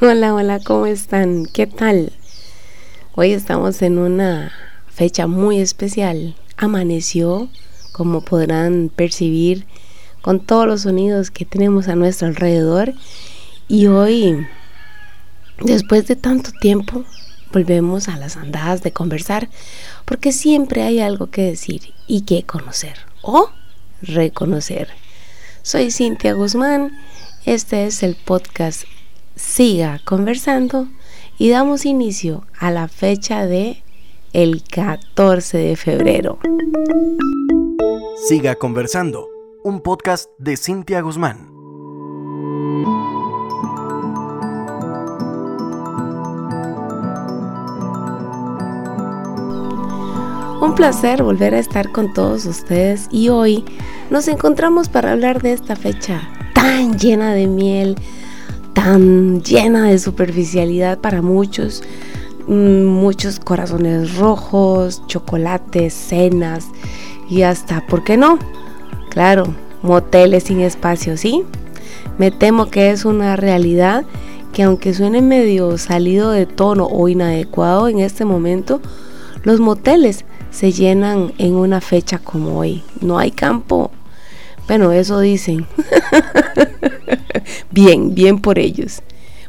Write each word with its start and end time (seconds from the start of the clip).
Hola, 0.00 0.32
hola, 0.32 0.60
¿cómo 0.60 0.86
están? 0.86 1.46
¿Qué 1.46 1.66
tal? 1.66 2.12
Hoy 3.16 3.32
estamos 3.32 3.82
en 3.82 3.98
una 3.98 4.52
fecha 4.86 5.26
muy 5.26 5.58
especial. 5.58 6.36
Amaneció, 6.56 7.48
como 7.90 8.20
podrán 8.20 8.92
percibir, 8.94 9.66
con 10.22 10.38
todos 10.38 10.68
los 10.68 10.82
sonidos 10.82 11.32
que 11.32 11.44
tenemos 11.44 11.88
a 11.88 11.96
nuestro 11.96 12.28
alrededor. 12.28 12.94
Y 13.66 13.88
hoy, 13.88 14.46
después 15.62 16.06
de 16.06 16.14
tanto 16.14 16.52
tiempo, 16.60 17.04
volvemos 17.52 18.06
a 18.06 18.16
las 18.18 18.36
andadas 18.36 18.82
de 18.82 18.92
conversar, 18.92 19.50
porque 20.04 20.30
siempre 20.30 20.82
hay 20.82 21.00
algo 21.00 21.26
que 21.26 21.42
decir 21.42 21.92
y 22.06 22.20
que 22.20 22.44
conocer 22.44 22.98
o 23.20 23.50
reconocer. 24.00 24.90
Soy 25.62 25.90
Cintia 25.90 26.34
Guzmán, 26.34 26.96
este 27.44 27.86
es 27.86 28.04
el 28.04 28.14
podcast 28.14 28.84
Siga 29.38 30.00
conversando 30.04 30.88
y 31.38 31.50
damos 31.50 31.86
inicio 31.86 32.44
a 32.58 32.72
la 32.72 32.88
fecha 32.88 33.46
de 33.46 33.84
el 34.32 34.64
14 34.64 35.58
de 35.58 35.76
febrero. 35.76 36.40
Siga 38.26 38.56
conversando, 38.56 39.28
un 39.62 39.80
podcast 39.80 40.28
de 40.38 40.56
Cintia 40.56 41.02
Guzmán. 41.02 41.52
Un 50.60 50.74
placer 50.74 51.22
volver 51.22 51.54
a 51.54 51.60
estar 51.60 51.92
con 51.92 52.12
todos 52.12 52.44
ustedes 52.44 53.06
y 53.12 53.28
hoy 53.28 53.64
nos 54.10 54.26
encontramos 54.26 54.88
para 54.88 55.12
hablar 55.12 55.40
de 55.40 55.52
esta 55.52 55.76
fecha 55.76 56.28
tan 56.54 56.98
llena 56.98 57.34
de 57.34 57.46
miel, 57.46 57.94
tan 58.78 59.42
llena 59.42 59.88
de 59.88 59.98
superficialidad 59.98 61.00
para 61.00 61.20
muchos, 61.20 61.82
mm, 62.46 62.84
muchos 62.84 63.40
corazones 63.40 64.16
rojos, 64.16 65.02
chocolates, 65.08 65.92
cenas 65.92 66.66
y 67.28 67.42
hasta, 67.42 67.84
¿por 67.88 68.04
qué 68.04 68.16
no? 68.16 68.38
Claro, 69.10 69.52
moteles 69.82 70.44
sin 70.44 70.60
espacio, 70.60 71.16
¿sí? 71.16 71.42
Me 72.18 72.30
temo 72.30 72.66
que 72.66 72.92
es 72.92 73.04
una 73.04 73.34
realidad 73.34 74.04
que 74.52 74.62
aunque 74.62 74.94
suene 74.94 75.22
medio 75.22 75.76
salido 75.76 76.30
de 76.30 76.46
tono 76.46 76.86
o 76.86 77.08
inadecuado 77.08 77.88
en 77.88 77.98
este 77.98 78.24
momento, 78.24 78.80
los 79.42 79.58
moteles 79.58 80.24
se 80.52 80.70
llenan 80.70 81.32
en 81.38 81.56
una 81.56 81.80
fecha 81.80 82.18
como 82.18 82.56
hoy. 82.60 82.84
No 83.00 83.18
hay 83.18 83.32
campo. 83.32 83.90
Bueno, 84.68 84.92
eso 84.92 85.18
dicen. 85.20 85.66
bien, 87.70 88.14
bien 88.14 88.38
por 88.38 88.58
ellos. 88.58 89.02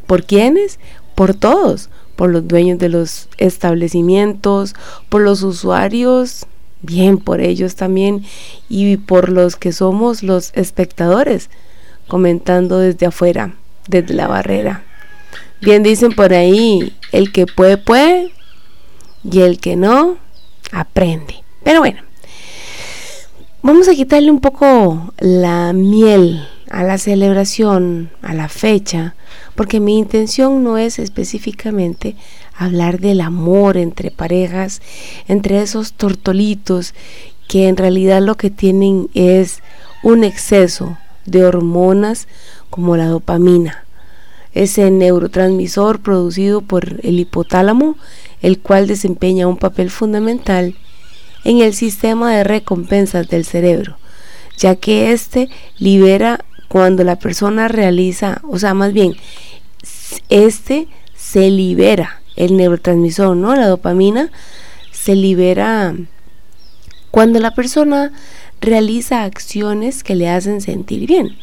¿Por 0.07 0.23
quiénes? 0.23 0.79
Por 1.13 1.33
todos. 1.33 1.89
Por 2.15 2.29
los 2.29 2.47
dueños 2.47 2.79
de 2.79 2.89
los 2.89 3.27
establecimientos, 3.37 4.75
por 5.09 5.21
los 5.21 5.43
usuarios, 5.43 6.47
bien 6.81 7.17
por 7.17 7.41
ellos 7.41 7.75
también, 7.75 8.25
y 8.69 8.97
por 8.97 9.29
los 9.29 9.55
que 9.55 9.71
somos 9.71 10.23
los 10.23 10.51
espectadores, 10.53 11.49
comentando 12.07 12.79
desde 12.79 13.05
afuera, 13.05 13.55
desde 13.87 14.13
la 14.13 14.27
barrera. 14.27 14.83
Bien 15.61 15.83
dicen 15.83 16.13
por 16.13 16.33
ahí, 16.33 16.93
el 17.11 17.31
que 17.31 17.45
puede, 17.45 17.77
puede, 17.77 18.31
y 19.29 19.41
el 19.41 19.59
que 19.59 19.75
no, 19.75 20.17
aprende. 20.71 21.43
Pero 21.63 21.79
bueno, 21.79 22.01
vamos 23.61 23.88
a 23.88 23.95
quitarle 23.95 24.31
un 24.31 24.39
poco 24.39 25.13
la 25.19 25.73
miel 25.73 26.47
a 26.69 26.83
la 26.83 26.97
celebración, 26.97 28.09
a 28.21 28.33
la 28.33 28.47
fecha, 28.47 29.15
porque 29.55 29.79
mi 29.79 29.97
intención 29.97 30.63
no 30.63 30.77
es 30.77 30.99
específicamente 30.99 32.15
hablar 32.55 32.99
del 32.99 33.21
amor 33.21 33.77
entre 33.77 34.11
parejas, 34.11 34.81
entre 35.27 35.61
esos 35.61 35.93
tortolitos 35.93 36.93
que 37.47 37.67
en 37.67 37.77
realidad 37.77 38.21
lo 38.21 38.36
que 38.36 38.49
tienen 38.49 39.09
es 39.14 39.61
un 40.03 40.23
exceso 40.23 40.97
de 41.26 41.45
hormonas 41.45 42.27
como 42.70 42.95
la 42.97 43.08
dopamina, 43.08 43.86
ese 44.53 44.89
neurotransmisor 44.91 46.02
producido 46.02 46.61
por 46.61 46.99
el 47.03 47.20
hipotálamo 47.20 47.97
el 48.41 48.59
cual 48.59 48.87
desempeña 48.87 49.47
un 49.47 49.58
papel 49.58 49.89
fundamental 49.89 50.76
en 51.44 51.61
el 51.61 51.73
sistema 51.73 52.36
de 52.36 52.44
recompensas 52.44 53.27
del 53.27 53.45
cerebro, 53.45 53.98
ya 54.58 54.76
que 54.76 55.11
éste 55.11 55.50
libera 55.77 56.44
cuando 56.67 57.04
la 57.04 57.17
persona 57.17 57.67
realiza, 57.67 58.42
o 58.48 58.60
sea, 58.60 58.73
más 58.73 58.94
bien, 58.94 59.16
este 60.30 60.88
se 61.16 61.50
libera, 61.50 62.22
el 62.36 62.55
neurotransmisor, 62.55 63.36
¿no? 63.36 63.55
La 63.55 63.67
dopamina 63.67 64.32
se 64.92 65.16
libera 65.16 65.95
cuando 67.11 67.39
la 67.39 67.52
persona 67.56 68.11
realiza 68.61 69.23
acciones 69.23 70.04
que 70.04 70.16
le 70.16 70.30
hacen 70.30 70.61
sentir 70.61 71.08
bien. 71.08 71.38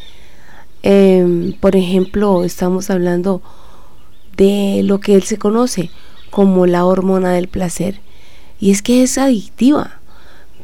Em, 0.82 1.52
por 1.54 1.74
ejemplo, 1.74 2.44
estamos 2.44 2.90
hablando 2.90 3.42
de 4.36 4.82
lo 4.84 5.00
que 5.00 5.14
él 5.14 5.22
se 5.24 5.38
conoce 5.38 5.90
como 6.30 6.66
la 6.66 6.84
hormona 6.84 7.32
del 7.32 7.48
placer. 7.48 8.00
Y 8.60 8.70
es 8.70 8.82
que 8.82 9.02
es 9.02 9.18
adictiva, 9.18 10.00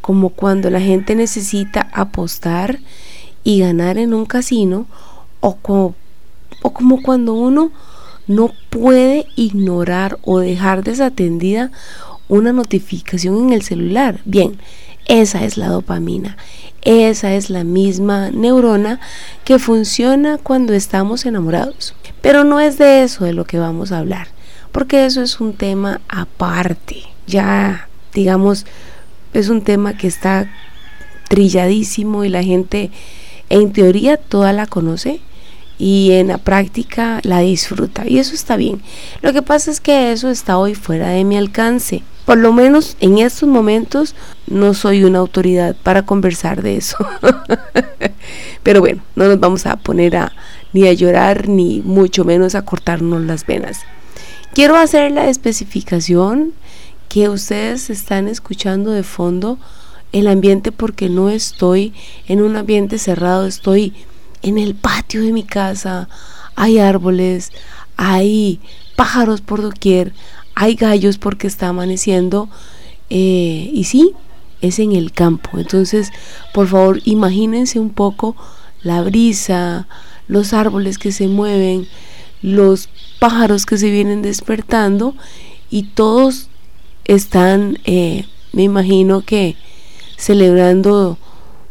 como 0.01 0.31
cuando 0.31 0.71
la 0.71 0.81
gente 0.81 1.15
necesita 1.15 1.89
apostar 1.93 2.79
y 3.45 3.61
ganar 3.61 3.99
en 3.99 4.15
un 4.15 4.27
casino, 4.27 4.87
o 5.41 5.57
como, 5.57 5.95
o 6.63 6.73
como 6.73 7.03
cuando 7.03 7.35
uno 7.35 7.73
no 8.27 8.53
puede 8.71 9.27
ignorar 9.37 10.19
o 10.23 10.39
dejar 10.39 10.85
desatendida 10.85 11.71
una 12.29 12.53
notificación 12.53 13.37
en 13.39 13.53
el 13.53 13.63
celular. 13.63 14.21
Bien, 14.25 14.59
esa 15.07 15.45
es 15.45 15.57
la 15.57 15.69
dopamina. 15.69 16.37
Esa 16.83 17.35
es 17.35 17.51
la 17.51 17.65
misma 17.65 18.31
neurona 18.31 19.01
que 19.45 19.59
funciona 19.59 20.39
cuando 20.39 20.73
estamos 20.73 21.27
enamorados. 21.27 21.95
Pero 22.21 22.45
no 22.45 22.61
es 22.61 22.79
de 22.79 23.03
eso 23.03 23.25
de 23.25 23.33
lo 23.33 23.45
que 23.45 23.59
vamos 23.59 23.93
a 23.93 23.99
hablar 23.99 24.29
porque 24.73 25.05
eso 25.05 25.23
es 25.23 25.39
un 25.39 25.53
tema 25.53 26.01
aparte. 26.09 27.12
Ya, 27.27 27.89
digamos, 28.13 28.67
es 29.33 29.49
un 29.49 29.63
tema 29.63 29.97
que 29.97 30.07
está 30.07 30.51
trilladísimo 31.29 32.25
y 32.25 32.29
la 32.29 32.43
gente 32.43 32.91
en 33.49 33.73
teoría 33.73 34.17
toda 34.17 34.53
la 34.53 34.67
conoce 34.67 35.21
y 35.79 36.13
en 36.13 36.29
la 36.29 36.39
práctica 36.39 37.21
la 37.23 37.41
disfruta 37.41 38.07
y 38.07 38.19
eso 38.19 38.35
está 38.35 38.57
bien. 38.57 38.83
Lo 39.21 39.33
que 39.33 39.43
pasa 39.43 39.71
es 39.71 39.81
que 39.81 40.13
eso 40.13 40.31
está 40.31 40.59
hoy 40.59 40.75
fuera 40.75 41.09
de 41.09 41.25
mi 41.25 41.37
alcance. 41.37 42.03
Por 42.25 42.39
lo 42.39 42.53
menos 42.53 42.97
en 43.01 43.19
estos 43.19 43.49
momentos 43.49 44.15
no 44.47 44.75
soy 44.75 45.05
una 45.05 45.19
autoridad 45.19 45.75
para 45.83 46.03
conversar 46.03 46.63
de 46.63 46.77
eso. 46.77 46.99
Pero 48.63 48.81
bueno, 48.81 49.03
no 49.17 49.27
nos 49.27 49.41
vamos 49.41 49.67
a 49.67 49.77
poner 49.77 50.17
a 50.17 50.33
ni 50.73 50.87
a 50.87 50.93
llorar 50.93 51.49
ni 51.49 51.81
mucho 51.81 52.25
menos 52.25 52.55
a 52.55 52.65
cortarnos 52.65 53.23
las 53.23 53.45
venas. 53.45 53.81
Quiero 54.55 54.77
hacer 54.77 55.11
la 55.11 55.29
especificación 55.29 56.53
que 57.13 57.29
ustedes 57.29 57.91
están 57.91 58.27
escuchando 58.27 58.91
de 58.91 59.03
fondo 59.03 59.59
el 60.13 60.27
ambiente 60.27 60.73
porque 60.73 61.11
no 61.11 61.29
estoy 61.29 61.93
en 62.27 62.41
un 62.41 62.57
ambiente 62.57 62.97
cerrado, 62.97 63.47
estoy 63.47 63.93
en 64.41 64.57
el 64.57 64.75
patio 64.75 65.21
de 65.21 65.31
mi 65.31 65.43
casa, 65.43 66.09
hay 66.57 66.79
árboles, 66.79 67.51
hay 67.99 68.61
pájaros 68.97 69.43
por 69.43 69.61
doquier, 69.61 70.15
hay 70.55 70.75
gallos 70.75 71.19
porque 71.19 71.47
está 71.49 71.69
amaneciendo 71.69 72.49
eh, 73.11 73.69
y 73.71 73.85
sí, 73.85 74.13
es 74.63 74.79
en 74.79 74.93
el 74.93 75.13
campo. 75.13 75.59
Entonces, 75.59 76.13
por 76.55 76.67
favor, 76.67 77.03
imagínense 77.05 77.79
un 77.79 77.91
poco 77.91 78.37
la 78.83 79.03
brisa, 79.03 79.87
los 80.29 80.55
árboles 80.55 80.97
que 80.97 81.13
se 81.13 81.29
mueven, 81.29 81.87
los 82.41 82.89
pájaros 83.19 83.67
que 83.67 83.77
se 83.77 83.91
vienen 83.91 84.23
despertando 84.23 85.15
y 85.69 85.83
todos 85.83 86.49
están, 87.05 87.79
eh, 87.85 88.27
me 88.53 88.63
imagino 88.63 89.23
que 89.23 89.57
celebrando 90.17 91.19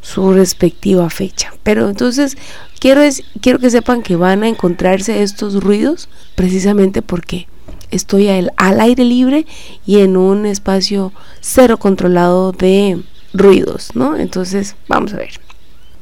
su 0.02 0.34
respectiva 0.34 1.10
fecha. 1.10 1.54
Pero 1.64 1.90
entonces 1.90 2.38
quiero, 2.80 3.02
quiero 3.42 3.60
que 3.60 3.70
sepan 3.70 4.02
que 4.02 4.16
van 4.16 4.44
a 4.44 4.48
encontrarse 4.48 5.22
estos 5.24 5.64
ruidos 5.64 6.10
precisamente 6.36 7.02
porque 7.02 7.48
estoy 7.92 8.30
al, 8.30 8.52
al 8.58 8.82
aire 8.82 9.04
libre 9.04 9.46
y 9.86 10.00
en 10.00 10.18
un 10.18 10.46
espacio 10.46 11.14
cero 11.40 11.78
controlado 11.78 12.52
de 12.52 13.02
ruidos, 13.34 13.92
¿no? 13.96 14.18
Entonces, 14.18 14.76
vamos 14.88 15.14
a 15.14 15.18
ver. 15.18 15.51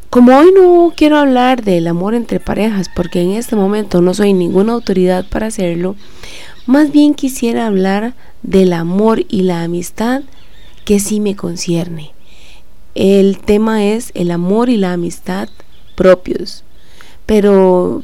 Como 0.10 0.36
hoy 0.36 0.52
no 0.56 0.92
quiero 0.96 1.18
hablar 1.18 1.64
del 1.64 1.86
amor 1.86 2.16
entre 2.16 2.40
parejas, 2.40 2.90
porque 2.96 3.22
en 3.22 3.34
este 3.34 3.56
momento 3.56 4.02
no 4.02 4.16
soy 4.16 4.34
ninguna 4.34 4.74
autoridad 4.74 5.24
para 5.30 5.48
hacerlo, 5.48 5.96
más 6.66 6.92
bien 6.92 7.14
quisiera 7.14 7.68
hablar 7.68 8.16
del 8.42 8.74
amor 8.74 9.24
y 9.30 9.44
la 9.44 9.62
amistad 9.62 10.24
que 10.84 11.00
sí 11.00 11.20
me 11.20 11.36
concierne. 11.36 12.14
El 12.96 13.38
tema 13.38 13.86
es 13.86 14.12
el 14.16 14.32
amor 14.32 14.72
y 14.72 14.78
la 14.78 14.94
amistad 14.94 15.48
propios, 15.94 16.64
pero 17.28 18.02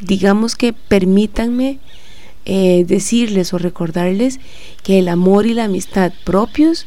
digamos 0.00 0.54
que 0.54 0.72
permítanme 0.72 1.80
eh, 2.44 2.84
decirles 2.86 3.52
o 3.52 3.58
recordarles 3.58 4.38
que 4.84 5.00
el 5.00 5.08
amor 5.08 5.46
y 5.46 5.54
la 5.54 5.64
amistad 5.64 6.12
propios 6.22 6.86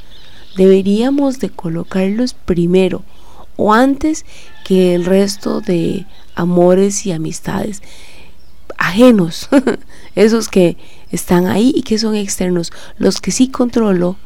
deberíamos 0.56 1.40
de 1.40 1.50
colocarlos 1.50 2.34
primero 2.34 3.04
o 3.58 3.74
antes 3.74 4.26
que 4.64 4.96
el 4.96 5.06
resto 5.06 5.60
de 5.60 6.06
amores 6.36 7.06
y 7.06 7.12
amistades 7.12 7.82
ajenos, 8.78 9.50
esos 10.16 10.48
que 10.48 10.78
están 11.12 11.48
ahí 11.48 11.74
y 11.76 11.84
que 11.84 11.98
son 11.98 12.16
externos. 12.16 12.72
Los 12.98 13.20
que 13.20 13.32
sí 13.32 13.50
controlo 13.50 14.18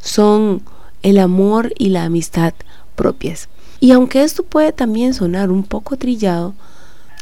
son 0.00 0.62
el 1.02 1.18
amor 1.18 1.72
y 1.78 1.90
la 1.90 2.04
amistad 2.04 2.54
propias. 2.96 3.48
Y 3.80 3.92
aunque 3.92 4.22
esto 4.22 4.42
puede 4.42 4.72
también 4.72 5.14
sonar 5.14 5.50
un 5.50 5.62
poco 5.62 5.96
trillado, 5.96 6.54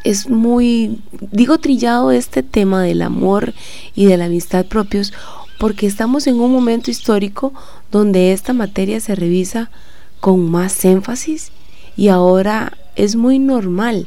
es 0.04 0.30
muy, 0.30 1.02
digo 1.32 1.58
trillado 1.58 2.12
este 2.12 2.42
tema 2.42 2.82
del 2.82 3.02
amor 3.02 3.52
y 3.94 4.06
de 4.06 4.16
la 4.16 4.26
amistad 4.26 4.64
propios, 4.66 5.12
porque 5.58 5.86
estamos 5.86 6.26
en 6.26 6.38
un 6.40 6.52
momento 6.52 6.90
histórico 6.90 7.52
donde 7.90 8.32
esta 8.32 8.52
materia 8.52 9.00
se 9.00 9.14
revisa 9.14 9.70
con 10.20 10.50
más 10.50 10.84
énfasis 10.84 11.50
y 11.96 12.08
ahora 12.08 12.76
es 12.94 13.16
muy 13.16 13.38
normal 13.38 14.06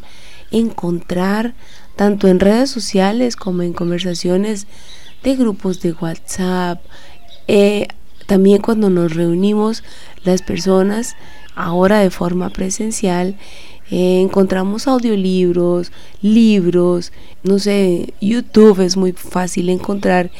encontrar 0.51 1.53
tanto 1.95 2.27
en 2.27 2.39
redes 2.39 2.69
sociales 2.69 3.35
como 3.35 3.61
en 3.61 3.73
conversaciones 3.73 4.67
de 5.23 5.35
grupos 5.35 5.81
de 5.81 5.93
WhatsApp, 5.93 6.81
eh, 7.47 7.87
también 8.25 8.61
cuando 8.61 8.89
nos 8.89 9.15
reunimos 9.15 9.83
las 10.23 10.41
personas 10.41 11.15
ahora 11.55 11.99
de 11.99 12.09
forma 12.09 12.49
presencial, 12.51 13.35
eh, 13.91 14.21
encontramos 14.21 14.87
audiolibros, 14.87 15.91
libros, 16.21 17.11
no 17.43 17.57
sé, 17.57 18.13
YouTube 18.21 18.81
es 18.81 18.97
muy 18.97 19.13
fácil 19.13 19.69
encontrar 19.69 20.31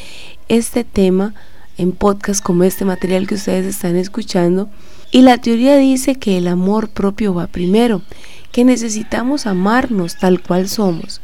este 0.48 0.84
tema 0.84 1.34
en 1.80 1.94
podcast 1.94 2.44
como 2.44 2.66
este 2.66 2.84
material 2.84 3.26
que 3.26 3.36
ustedes 3.36 3.66
están 3.66 3.96
escuchando. 3.96 4.70
Y 5.12 5.22
la 5.22 5.38
teoría 5.38 5.78
dice 5.78 6.16
que 6.16 6.38
el 6.38 6.48
amor 6.48 6.90
propio 6.90 7.34
va 7.34 7.48
primero, 7.48 8.02
que 8.52 8.66
necesitamos 8.66 9.48
amarnos 9.48 10.18
tal 10.18 10.44
cual 10.44 10.68
somos, 10.68 11.22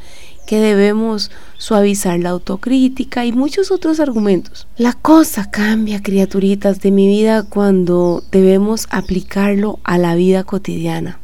que 0.48 0.60
debemos 0.60 1.30
suavizar 1.58 2.20
la 2.20 2.30
autocrítica 2.30 3.26
y 3.26 3.34
muchos 3.34 3.70
otros 3.70 4.00
argumentos. 4.00 4.66
La 4.78 4.94
cosa 4.94 5.52
cambia, 5.52 6.02
criaturitas 6.02 6.80
de 6.80 6.92
mi 6.92 7.06
vida, 7.06 7.44
cuando 7.44 8.24
debemos 8.32 8.88
aplicarlo 8.92 9.80
a 9.84 9.98
la 9.98 10.16
vida 10.16 10.46
cotidiana. 10.46 11.20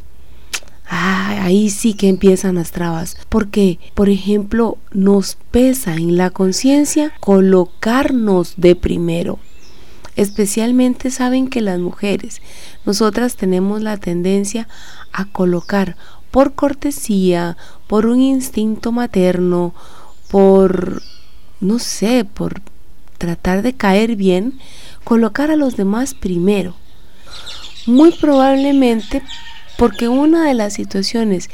Ah, 0.94 1.46
ahí 1.46 1.70
sí 1.70 1.94
que 1.94 2.10
empiezan 2.10 2.56
las 2.56 2.72
trabas, 2.72 3.16
porque, 3.30 3.80
por 3.94 4.10
ejemplo, 4.10 4.78
nos 4.92 5.38
pesa 5.50 5.96
en 5.96 6.18
la 6.18 6.32
conciencia 6.32 7.14
colocarnos 7.22 8.56
de 8.58 8.76
primero. 8.76 9.40
Especialmente 10.18 11.10
saben 11.10 11.48
que 11.48 11.62
las 11.62 11.80
mujeres, 11.80 12.42
nosotras 12.86 13.38
tenemos 13.38 13.82
la 13.82 13.96
tendencia 13.96 14.68
a 15.14 15.24
colocar 15.24 15.96
por 16.30 16.56
cortesía, 16.56 17.56
por 17.88 18.06
un 18.06 18.20
instinto 18.20 18.92
materno, 18.92 19.74
por, 20.30 21.02
no 21.62 21.80
sé, 21.80 22.26
por 22.26 22.62
tratar 23.18 23.62
de 23.62 23.78
caer 23.78 24.18
bien, 24.18 24.60
colocar 25.06 25.52
a 25.52 25.56
los 25.56 25.78
demás 25.78 26.14
primero. 26.14 26.76
Muy 27.86 28.12
probablemente 28.12 29.24
porque 29.82 30.08
una 30.08 30.46
de 30.46 30.54
las 30.54 30.74
situaciones 30.74 31.50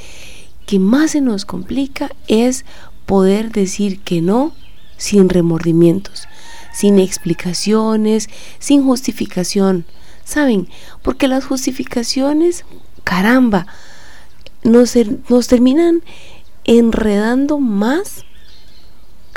que 0.65 0.79
más 0.79 1.11
se 1.11 1.21
nos 1.21 1.45
complica 1.45 2.11
es 2.27 2.65
poder 3.05 3.53
decir 3.53 4.01
que 4.01 4.19
no 4.19 4.53
sin 4.97 5.29
remordimientos, 5.29 6.27
sin 6.73 6.99
explicaciones, 6.99 8.27
sin 8.59 8.83
justificación. 8.83 9.85
¿Saben? 10.25 10.67
Porque 11.03 11.29
las 11.29 11.45
justificaciones, 11.45 12.65
caramba, 13.05 13.65
nos, 14.61 14.95
nos 15.29 15.47
terminan 15.47 16.03
enredando 16.65 17.59
más 17.59 18.25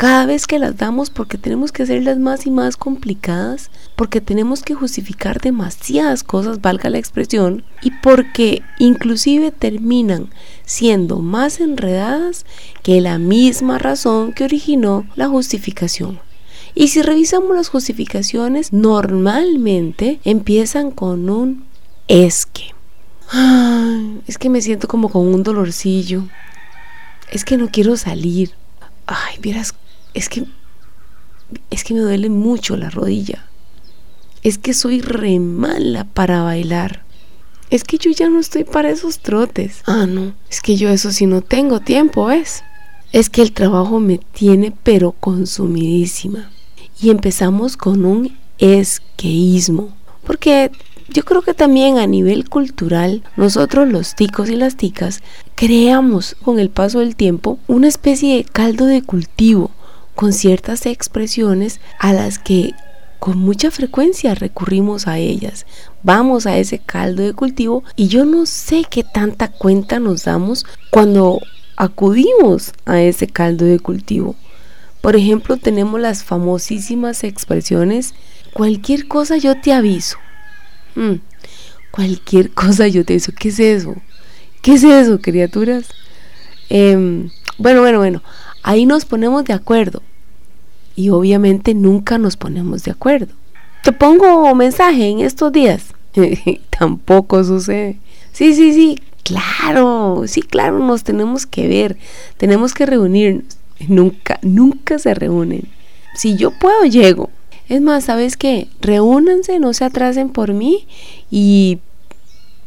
cada 0.01 0.25
vez 0.25 0.47
que 0.47 0.59
las 0.59 0.79
damos 0.79 1.11
porque 1.11 1.37
tenemos 1.37 1.73
que 1.73 1.83
hacerlas 1.83 2.19
más 2.19 2.47
y 2.47 2.51
más 2.51 2.79
complicadas, 2.79 3.71
porque 3.97 4.23
tenemos 4.23 4.63
que 4.63 4.73
justificar 4.73 5.43
demasiadas 5.43 6.23
cosas, 6.25 6.63
valga 6.63 6.89
la 6.89 6.97
expresión, 6.97 7.65
y 7.83 7.91
porque 7.91 8.63
inclusive 8.79 9.51
terminan 9.51 10.31
siendo 10.65 11.19
más 11.19 11.61
enredadas 11.61 12.47
que 12.83 13.03
la 13.03 13.19
misma 13.19 13.77
razón 13.77 14.33
que 14.33 14.45
originó 14.45 15.07
la 15.17 15.29
justificación. 15.29 16.19
Y 16.75 16.89
si 16.89 17.03
revisamos 17.03 17.55
las 17.55 17.69
justificaciones, 17.69 18.73
normalmente 18.73 20.19
empiezan 20.25 20.93
con 20.93 21.29
un 21.29 21.65
es 22.09 22.47
que. 22.47 22.73
es 24.27 24.39
que 24.39 24.49
me 24.49 24.63
siento 24.63 24.89
como 24.89 25.11
con 25.11 25.27
un 25.27 25.43
dolorcillo. 25.43 26.23
Es 27.31 27.45
que 27.45 27.59
no 27.59 27.69
quiero 27.69 27.99
salir. 27.99 28.53
Ay, 29.07 29.37
vieras 29.41 29.75
es 30.15 30.29
que 30.29 30.45
es 31.71 31.85
que 31.85 31.95
me 31.95 32.01
duele 32.01 32.29
mucho 32.29 32.77
la 32.77 32.91
rodilla. 32.91 33.47
Es 34.43 34.59
que 34.59 34.73
soy 34.73 35.01
re 35.01 35.39
mala 35.39 36.05
para 36.05 36.43
bailar. 36.43 37.05
Es 37.71 37.85
que 37.85 37.99
yo 37.99 38.11
ya 38.11 38.29
no 38.29 38.41
estoy 38.41 38.65
para 38.65 38.91
esos 38.91 39.21
trotes. 39.21 39.83
Ah, 39.87 40.07
no, 40.07 40.35
es 40.49 40.61
que 40.61 40.77
yo 40.77 40.89
eso 40.89 41.13
sí 41.13 41.27
no 41.27 41.41
tengo 41.41 41.81
tiempo, 41.81 42.27
¿ves? 42.27 42.65
Es 43.13 43.31
que 43.31 43.43
el 43.43 43.53
trabajo 43.53 44.01
me 44.01 44.19
tiene 44.19 44.73
pero 44.83 45.13
consumidísima. 45.13 46.51
Y 47.01 47.11
empezamos 47.11 47.77
con 47.77 48.05
un 48.05 48.37
esqueísmo. 48.59 49.95
Porque 50.25 50.71
yo 51.09 51.25
creo 51.25 51.43
que 51.43 51.55
también 51.55 51.99
a 51.99 52.07
nivel 52.07 52.49
cultural, 52.49 53.23
nosotros 53.37 53.89
los 53.89 54.15
ticos 54.15 54.49
y 54.49 54.57
las 54.57 54.77
ticas 54.77 55.23
creamos 55.55 56.37
con 56.43 56.59
el 56.59 56.71
paso 56.71 57.01
del 57.01 57.17
tiempo 57.17 57.59
una 57.67 57.89
especie 57.89 58.37
de 58.37 58.45
caldo 58.45 58.87
de 58.87 59.03
cultivo 59.03 59.71
con 60.21 60.35
ciertas 60.35 60.85
expresiones 60.85 61.81
a 61.99 62.13
las 62.13 62.39
que 62.39 62.75
con 63.19 63.39
mucha 63.39 63.71
frecuencia 63.71 64.35
recurrimos 64.35 65.07
a 65.07 65.17
ellas. 65.17 65.65
Vamos 66.03 66.47
a 66.47 66.59
ese 66.59 66.79
caldo 66.79 67.23
de 67.23 67.33
cultivo 67.33 67.85
y 67.97 68.09
yo 68.09 68.27
no 68.27 68.45
sé 68.45 68.85
qué 68.91 69.03
tanta 69.03 69.49
cuenta 69.49 69.99
nos 69.99 70.25
damos 70.25 70.67
cuando 70.91 71.41
acudimos 71.75 72.75
a 72.85 73.01
ese 73.01 73.29
caldo 73.29 73.65
de 73.65 73.79
cultivo. 73.79 74.37
Por 75.01 75.17
ejemplo, 75.17 75.57
tenemos 75.57 75.99
las 75.99 76.23
famosísimas 76.23 77.25
expresiones, 77.25 78.13
cualquier 78.53 79.09
cosa 79.09 79.39
yo 79.39 79.59
te 79.59 79.73
aviso. 79.73 80.19
Mm, 80.97 81.15
cualquier 81.93 82.51
cosa 82.51 82.89
yo 82.89 83.07
te 83.07 83.15
aviso. 83.15 83.33
¿Qué 83.33 83.49
es 83.49 83.59
eso? 83.59 83.95
¿Qué 84.61 84.75
es 84.75 84.85
eso, 84.85 85.19
criaturas? 85.23 85.87
Em, 86.69 87.31
bueno, 87.57 87.81
bueno, 87.81 88.01
bueno. 88.01 88.23
Ahí 88.63 88.85
nos 88.85 89.07
ponemos 89.07 89.47
de 89.47 89.55
acuerdo 89.55 90.03
y 91.01 91.09
obviamente 91.09 91.73
nunca 91.73 92.19
nos 92.19 92.37
ponemos 92.37 92.85
de 92.85 92.91
acuerdo. 92.91 93.33
Te 93.83 93.93
pongo 93.93 94.55
mensaje 94.55 95.09
en 95.09 95.21
estos 95.21 95.51
días. 95.51 95.95
Tampoco 96.79 97.43
sucede. 97.43 97.99
Sí, 98.33 98.55
sí, 98.55 98.75
sí, 98.75 98.99
claro, 99.25 100.25
sí, 100.27 100.43
claro, 100.43 100.79
nos 100.79 101.03
tenemos 101.03 101.47
que 101.47 101.69
ver, 101.69 101.97
tenemos 102.37 102.75
que 102.75 102.85
reunirnos. 102.85 103.57
Nunca, 103.89 104.39
nunca 104.43 104.99
se 104.99 105.15
reúnen. 105.15 105.63
Si 106.15 106.37
yo 106.37 106.51
puedo, 106.51 106.85
llego. 106.85 107.31
Es 107.71 107.81
más, 107.81 108.05
¿sabes 108.05 108.37
qué? 108.37 108.69
Reúnanse, 108.83 109.59
no 109.59 109.73
se 109.73 109.87
atrasen 109.87 110.29
por 110.29 110.53
mí 110.53 110.87
y 111.31 111.79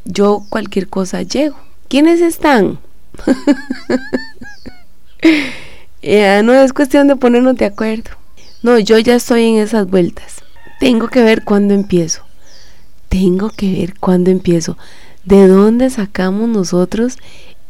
yo 0.05 0.43
cualquier 0.49 0.87
cosa 0.87 1.21
llego. 1.21 1.57
¿Quiénes 1.87 2.19
están? 2.19 2.79
no 6.43 6.53
es 6.53 6.73
cuestión 6.73 7.07
de 7.07 7.15
ponernos 7.15 7.57
de 7.57 7.65
acuerdo. 7.65 8.22
No, 8.63 8.79
yo 8.79 8.97
ya 8.97 9.15
estoy 9.15 9.43
en 9.43 9.57
esas 9.57 9.89
vueltas. 9.89 10.41
Tengo 10.79 11.09
que 11.09 11.21
ver 11.21 11.43
cuándo 11.43 11.73
empiezo. 11.73 12.23
Tengo 13.09 13.49
que 13.49 13.73
ver 13.73 13.99
cuándo 13.99 14.31
empiezo. 14.31 14.77
¿De 15.25 15.47
dónde 15.49 15.89
sacamos 15.89 16.47
nosotros 16.47 17.17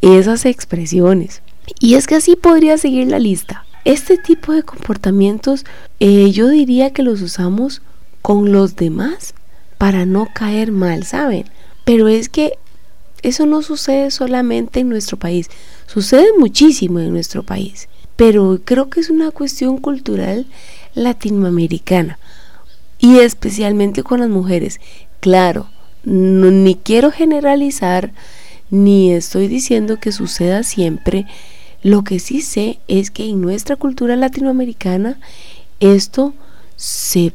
esas 0.02 0.46
expresiones? 0.46 1.42
Y 1.80 1.96
es 1.96 2.06
que 2.06 2.14
así 2.14 2.36
podría 2.36 2.78
seguir 2.78 3.08
la 3.08 3.18
lista. 3.18 3.66
Este 3.86 4.18
tipo 4.18 4.54
de 4.54 4.62
comportamientos 4.62 5.66
eh, 6.00 6.30
yo 6.30 6.48
diría 6.48 6.92
que 6.92 7.02
los 7.02 7.22
usamos 7.22 7.82
con 8.22 8.52
los 8.52 8.76
demás 8.76 9.34
para 9.80 10.06
no 10.06 10.28
caer 10.32 10.72
mal, 10.72 11.06
¿saben? 11.06 11.46
Pero 11.86 12.08
es 12.08 12.30
que 12.30 12.54
eso 13.24 13.48
no 13.48 13.64
sucede 13.64 14.12
solamente 14.12 14.82
en 14.82 14.90
nuestro 14.90 15.18
país, 15.18 15.50
sucede 15.88 16.28
muchísimo 16.38 17.00
en 17.00 17.12
nuestro 17.12 17.42
país, 17.42 17.90
pero 18.26 18.62
creo 18.64 18.90
que 18.90 19.02
es 19.02 19.10
una 19.10 19.32
cuestión 19.32 19.80
cultural 19.80 20.46
latinoamericana 20.94 22.20
y 22.98 23.18
especialmente 23.18 24.02
con 24.02 24.22
las 24.22 24.30
mujeres. 24.30 24.80
Claro, 25.20 25.68
ni 26.06 26.76
quiero 26.76 27.12
generalizar 27.12 28.14
ni 28.70 29.12
estoy 29.12 29.50
diciendo 29.50 30.00
que 30.00 30.14
suceda 30.14 30.64
siempre 30.64 31.26
Lo 31.82 32.06
que 32.06 32.20
sí 32.20 32.40
sé 32.40 32.80
es 32.88 33.12
que 33.12 33.26
en 33.26 33.42
nuestra 33.42 33.76
cultura 33.76 34.16
latinoamericana 34.16 35.20
esto 35.82 36.34
se, 36.78 37.34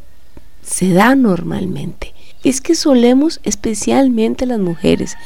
se 0.63 0.95
da 0.95 1.15
normalmente. 1.17 2.15
Es 2.45 2.63
que 2.63 2.75
solemos, 2.75 3.41
especialmente 3.43 4.47
las 4.47 4.59
mujeres 4.59 5.17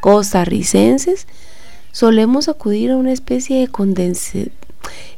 costarricenses, 0.00 1.28
solemos 1.92 2.48
acudir 2.48 2.90
a 2.90 2.96
una 2.96 3.12
especie 3.12 3.60
de. 3.60 3.70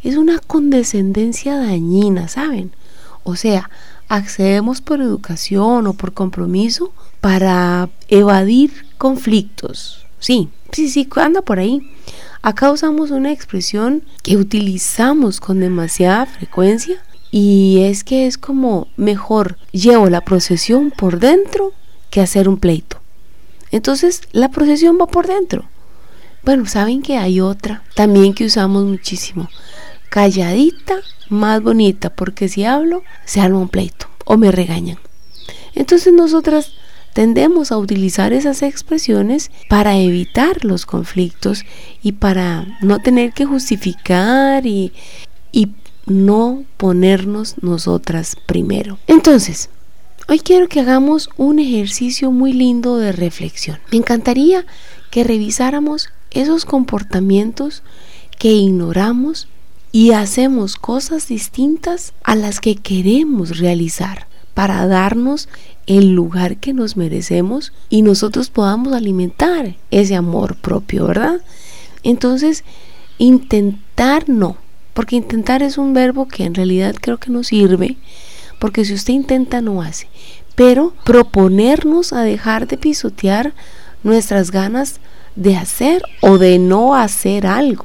Es 0.03 0.17
una 0.17 0.39
condescendencia 0.39 1.57
dañina, 1.57 2.29
¿saben? 2.29 2.73
O 3.23 3.37
sea, 3.37 3.71
accedemos 4.09 4.81
por 4.81 5.01
educación 5.01 5.87
o 5.87 5.95
por 5.95 6.13
compromiso 6.13 6.93
para 7.21 7.89
evadir 8.09 8.87
conflictos. 8.99 10.07
Sí, 10.21 10.49
sí, 10.73 10.89
sí, 10.89 11.09
anda 11.17 11.43
por 11.43 11.59
ahí. 11.59 11.91
Acá 12.43 12.71
usamos 12.71 13.11
una 13.11 13.33
expresión 13.33 14.03
que 14.23 14.37
utilizamos 14.37 15.41
con 15.41 15.61
demasiada 15.61 16.27
frecuencia 16.27 17.03
y 17.33 17.81
es 17.83 18.05
que 18.05 18.27
es 18.27 18.39
como 18.39 18.87
mejor 18.97 19.59
llevo 19.73 20.09
la 20.09 20.21
procesión 20.21 20.93
por 20.93 21.19
dentro 21.19 21.73
que 22.11 22.21
hacer 22.21 22.49
un 22.49 22.59
pleito. 22.59 22.99
Entonces 23.73 24.23
la 24.33 24.51
procesión 24.51 24.99
va 25.01 25.07
por 25.07 25.27
dentro. 25.27 25.65
Bueno, 26.47 26.65
saben 26.67 27.03
que 27.03 27.19
hay 27.19 27.41
otra 27.41 27.83
también 27.97 28.33
que 28.33 28.45
usamos 28.45 28.85
muchísimo. 28.85 29.51
Calladita, 30.11 30.95
más 31.29 31.61
bonita, 31.61 32.11
porque 32.11 32.49
si 32.49 32.65
hablo, 32.65 33.03
se 33.25 33.41
arma 33.41 33.59
un 33.59 33.69
pleito 33.69 34.07
o 34.25 34.37
me 34.37 34.53
regañan. 34.53 34.97
Entonces 35.75 36.13
nosotras 36.13 36.75
tendemos 37.15 37.73
a 37.73 37.79
utilizar 37.79 38.33
esas 38.33 38.63
expresiones 38.63 39.51
para 39.69 39.97
evitar 39.99 40.65
los 40.65 40.87
conflictos 40.87 41.65
y 42.01 42.13
para 42.13 42.79
no 42.81 43.01
tener 43.01 43.33
que 43.33 43.45
justificar 43.45 44.67
y, 44.67 44.93
y 45.51 45.73
no 46.07 46.63
ponernos 46.77 47.57
nosotras 47.61 48.37
primero. 48.47 49.01
Entonces, 49.09 49.69
hoy 50.29 50.39
quiero 50.39 50.69
que 50.69 50.79
hagamos 50.79 51.29
un 51.37 51.59
ejercicio 51.59 52.31
muy 52.31 52.53
lindo 52.53 52.99
de 52.99 53.11
reflexión. 53.11 53.81
Me 53.91 53.99
encantaría 53.99 54.65
que 55.11 55.25
revisáramos 55.25 56.11
esos 56.41 56.65
comportamientos 56.65 57.83
que 58.39 58.53
ignoramos 58.53 59.49
y 59.93 60.13
hacemos 60.13 60.77
cosas 60.77 61.29
distintas 61.29 62.13
a 62.23 62.37
las 62.37 62.61
que 62.61 62.77
queremos 62.77 63.59
realizar 63.59 64.27
para 64.53 64.87
darnos 64.87 65.49
el 65.87 66.15
lugar 66.15 66.59
que 66.59 66.75
nos 66.75 66.97
merecemos 66.97 67.73
y 67.89 68.03
nosotros 68.03 68.51
podamos 68.51 68.93
alimentar 68.93 69.77
ese 69.91 70.15
amor 70.15 70.57
propio, 70.57 71.07
¿verdad? 71.07 71.41
Entonces, 72.03 72.65
intentar 73.19 74.29
no, 74.29 74.57
porque 74.95 75.17
intentar 75.17 75.63
es 75.63 75.79
un 75.79 75.95
verbo 75.95 76.29
que 76.29 76.45
en 76.45 76.55
realidad 76.55 76.95
creo 77.01 77.19
que 77.19 77.31
no 77.31 77.45
sirve, 77.45 77.97
porque 78.59 78.85
si 78.85 78.95
usted 78.95 79.15
intenta 79.15 79.61
no 79.61 79.83
hace, 79.83 80.09
pero 80.55 80.95
proponernos 81.05 82.13
a 82.13 82.23
dejar 82.23 82.67
de 82.67 82.79
pisotear 82.79 83.55
nuestras 84.03 84.51
ganas 84.51 85.01
de 85.37 85.57
hacer 85.57 86.03
o 86.21 86.39
de 86.39 86.59
no 86.59 86.95
hacer 86.95 87.47
algo, 87.47 87.85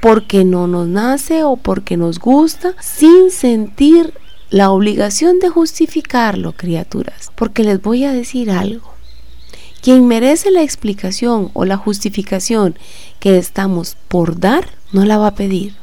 porque 0.00 0.44
no 0.44 0.66
nos 0.66 0.88
nace 0.88 1.44
o 1.44 1.56
porque 1.56 1.96
nos 1.96 2.18
gusta, 2.18 2.74
sin 2.80 3.30
sentir 3.30 4.14
la 4.50 4.70
obligación 4.70 5.38
de 5.38 5.48
justificarlo, 5.48 6.52
criaturas, 6.52 7.30
porque 7.34 7.64
les 7.64 7.80
voy 7.80 8.04
a 8.04 8.12
decir 8.12 8.50
algo. 8.50 8.92
Quien 9.80 10.06
merece 10.06 10.50
la 10.50 10.62
explicación 10.62 11.50
o 11.54 11.64
la 11.64 11.76
justificación 11.76 12.78
que 13.18 13.38
estamos 13.38 13.96
por 14.08 14.38
dar, 14.38 14.68
no 14.92 15.04
la 15.04 15.18
va 15.18 15.28
a 15.28 15.34
pedir, 15.34 15.74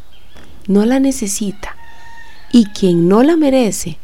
no 0.67 0.86
la 0.86 1.00
necesita. 1.00 1.75
Y 2.51 2.67
quien 2.67 3.09
no 3.09 3.24
la 3.24 3.36
merece, 3.36 3.98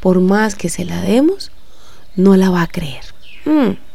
por 0.00 0.20
más 0.20 0.54
que 0.54 0.68
se 0.68 0.84
la 0.84 1.00
demos, 1.00 1.50
no 2.14 2.36
la 2.36 2.50
va 2.50 2.62
a 2.62 2.66
creer. 2.66 3.04
Mm. 3.44 3.89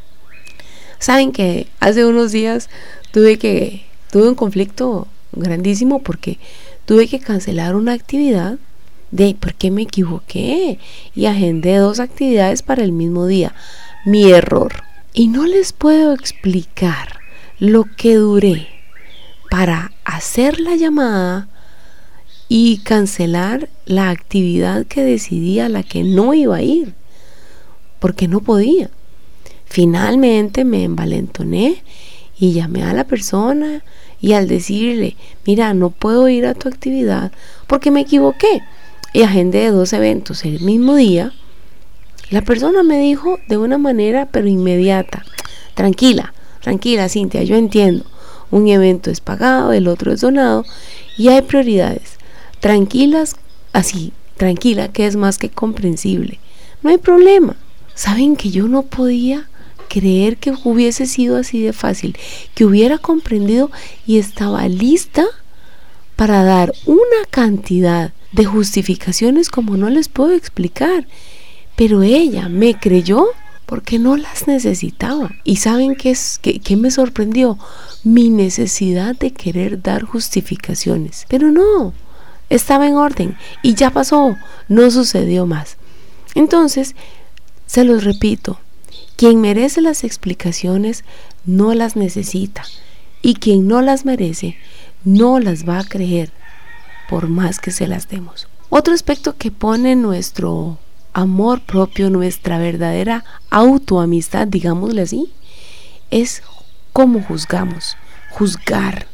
Saben 0.99 1.31
que 1.31 1.67
hace 1.79 2.05
unos 2.05 2.31
días 2.31 2.69
tuve 3.11 3.37
que 3.37 3.85
tuve 4.11 4.29
un 4.29 4.35
conflicto 4.35 5.07
grandísimo 5.33 6.01
porque 6.01 6.39
tuve 6.85 7.07
que 7.07 7.19
cancelar 7.19 7.75
una 7.75 7.93
actividad 7.93 8.57
de 9.11 9.35
por 9.39 9.53
qué 9.53 9.71
me 9.71 9.83
equivoqué 9.83 10.79
y 11.13 11.25
agendé 11.25 11.77
dos 11.77 11.99
actividades 11.99 12.61
para 12.61 12.83
el 12.83 12.91
mismo 12.91 13.27
día. 13.27 13.53
Mi 14.05 14.31
error. 14.31 14.73
Y 15.13 15.27
no 15.27 15.45
les 15.45 15.71
puedo 15.71 16.13
explicar 16.13 17.19
lo 17.59 17.85
que 17.85 18.15
duré 18.15 18.67
para 19.49 19.93
hacer 20.03 20.59
la 20.59 20.75
llamada 20.75 21.47
y 22.49 22.79
cancelar 22.79 23.69
la 23.85 24.09
actividad 24.09 24.85
que 24.85 25.03
decidí 25.03 25.59
a 25.59 25.69
la 25.69 25.83
que 25.83 26.03
no 26.03 26.33
iba 26.33 26.57
a 26.57 26.61
ir, 26.61 26.93
porque 27.99 28.27
no 28.27 28.41
podía. 28.41 28.89
Finalmente 29.75 30.63
me 30.63 30.85
envalentoné 30.85 31.83
y 32.39 32.53
llamé 32.53 32.83
a 32.83 32.93
la 32.93 33.03
persona 33.03 33.83
y 34.21 34.31
al 34.31 34.47
decirle, 34.47 35.17
mira, 35.45 35.73
no 35.73 35.89
puedo 35.89 36.29
ir 36.29 36.45
a 36.45 36.53
tu 36.53 36.69
actividad 36.69 37.33
porque 37.67 37.91
me 37.91 37.99
equivoqué 37.99 38.61
y 39.11 39.23
agendé 39.23 39.69
dos 39.71 39.91
eventos 39.91 40.45
el 40.45 40.61
mismo 40.61 40.95
día, 40.95 41.33
la 42.29 42.41
persona 42.41 42.83
me 42.83 42.97
dijo 42.99 43.37
de 43.49 43.57
una 43.57 43.77
manera 43.77 44.29
pero 44.31 44.47
inmediata, 44.47 45.25
tranquila, 45.73 46.33
tranquila 46.61 47.09
Cintia, 47.09 47.43
yo 47.43 47.57
entiendo, 47.57 48.05
un 48.51 48.69
evento 48.69 49.11
es 49.11 49.19
pagado, 49.19 49.73
el 49.73 49.89
otro 49.89 50.13
es 50.13 50.21
donado 50.21 50.63
y 51.17 51.27
hay 51.27 51.41
prioridades. 51.41 52.13
Tranquilas, 52.61 53.35
así, 53.73 54.13
tranquila, 54.37 54.93
que 54.93 55.05
es 55.05 55.17
más 55.17 55.37
que 55.37 55.49
comprensible. 55.49 56.39
No 56.81 56.91
hay 56.91 56.97
problema. 56.97 57.57
Saben 57.93 58.37
que 58.37 58.51
yo 58.51 58.69
no 58.69 58.83
podía 58.83 59.49
creer 59.87 60.37
que 60.37 60.53
hubiese 60.63 61.05
sido 61.05 61.37
así 61.37 61.61
de 61.61 61.73
fácil, 61.73 62.17
que 62.53 62.65
hubiera 62.65 62.97
comprendido 62.97 63.71
y 64.05 64.17
estaba 64.17 64.67
lista 64.67 65.25
para 66.15 66.43
dar 66.43 66.73
una 66.85 67.25
cantidad 67.29 68.13
de 68.31 68.45
justificaciones 68.45 69.49
como 69.49 69.77
no 69.77 69.89
les 69.89 70.09
puedo 70.09 70.31
explicar. 70.31 71.07
Pero 71.75 72.03
ella 72.03 72.47
me 72.49 72.79
creyó 72.79 73.27
porque 73.65 73.99
no 73.99 74.15
las 74.15 74.47
necesitaba. 74.47 75.31
¿Y 75.43 75.57
saben 75.57 75.95
qué, 75.95 76.11
es, 76.11 76.39
qué, 76.41 76.77
me 76.77 76.91
sorprendió? 76.91 77.57
Mi 78.03 78.29
necesidad 78.29 79.15
de 79.15 79.31
querer 79.31 79.81
dar 79.81 80.03
justificaciones. 80.03 81.25
Pero 81.27 81.51
no, 81.51 81.93
estaba 82.49 82.87
en 82.87 82.95
orden 82.95 83.37
y 83.61 83.73
ya 83.73 83.89
pasó, 83.89 84.37
no 84.67 84.91
sucedió 84.91 85.45
más. 85.45 85.77
Entonces, 86.35 86.95
se 87.65 87.83
los 87.83 88.03
repito, 88.03 88.59
quien 89.15 89.41
merece 89.41 89.81
las 89.81 90.03
explicaciones 90.03 91.03
no 91.45 91.73
las 91.73 91.95
necesita 91.95 92.63
y 93.21 93.35
quien 93.35 93.67
no 93.67 93.81
las 93.81 94.05
merece 94.05 94.57
no 95.03 95.39
las 95.39 95.67
va 95.67 95.79
a 95.79 95.83
creer 95.83 96.31
por 97.09 97.27
más 97.27 97.59
que 97.59 97.71
se 97.71 97.87
las 97.87 98.09
demos. 98.09 98.47
Otro 98.69 98.93
aspecto 98.93 99.37
que 99.37 99.51
pone 99.51 99.95
nuestro 99.95 100.79
amor 101.13 101.61
propio, 101.61 102.09
nuestra 102.09 102.57
verdadera 102.57 103.23
autoamistad, 103.49 104.47
digámosle 104.47 105.03
así, 105.03 105.31
es 106.11 106.43
cómo 106.91 107.21
juzgamos, 107.21 107.95
juzgar. 108.31 109.07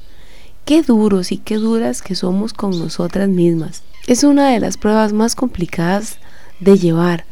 Qué 0.65 0.81
duros 0.81 1.31
y 1.31 1.37
qué 1.37 1.55
duras 1.55 2.01
que 2.01 2.15
somos 2.15 2.53
con 2.53 2.71
nosotras 2.79 3.29
mismas. 3.29 3.83
Es 4.07 4.23
una 4.23 4.49
de 4.49 4.59
las 4.59 4.77
pruebas 4.77 5.13
más 5.13 5.35
complicadas 5.35 6.17
de 6.59 6.77
llevar. 6.77 7.25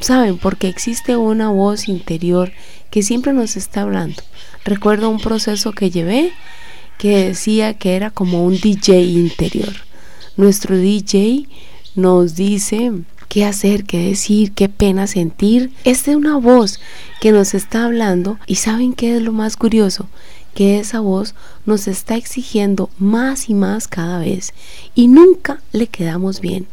¿Saben? 0.00 0.38
Porque 0.38 0.68
existe 0.68 1.16
una 1.16 1.50
voz 1.50 1.88
interior 1.88 2.52
que 2.90 3.02
siempre 3.02 3.32
nos 3.32 3.56
está 3.56 3.82
hablando. 3.82 4.22
Recuerdo 4.64 5.10
un 5.10 5.20
proceso 5.20 5.72
que 5.72 5.90
llevé 5.90 6.32
que 6.98 7.26
decía 7.26 7.74
que 7.74 7.96
era 7.96 8.10
como 8.10 8.44
un 8.44 8.58
DJ 8.58 9.02
interior. 9.02 9.72
Nuestro 10.36 10.76
DJ 10.76 11.48
nos 11.94 12.34
dice 12.34 12.92
qué 13.28 13.44
hacer, 13.44 13.84
qué 13.84 13.98
decir, 13.98 14.52
qué 14.52 14.68
pena 14.68 15.06
sentir. 15.06 15.72
Es 15.84 16.04
de 16.04 16.16
una 16.16 16.38
voz 16.38 16.80
que 17.20 17.32
nos 17.32 17.54
está 17.54 17.84
hablando 17.84 18.38
y 18.46 18.56
saben 18.56 18.92
qué 18.92 19.16
es 19.16 19.22
lo 19.22 19.32
más 19.32 19.56
curioso, 19.56 20.08
que 20.54 20.78
esa 20.78 21.00
voz 21.00 21.34
nos 21.66 21.88
está 21.88 22.16
exigiendo 22.16 22.90
más 22.98 23.48
y 23.48 23.54
más 23.54 23.88
cada 23.88 24.20
vez 24.20 24.54
y 24.94 25.08
nunca 25.08 25.60
le 25.72 25.88
quedamos 25.88 26.40
bien 26.40 26.68